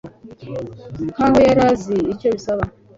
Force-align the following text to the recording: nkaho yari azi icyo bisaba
nkaho 1.11 1.37
yari 1.47 1.61
azi 1.71 1.95
icyo 2.13 2.27
bisaba 2.35 2.63